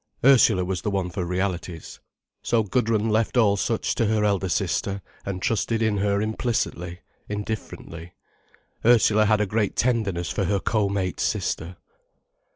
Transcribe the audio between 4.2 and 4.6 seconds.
elder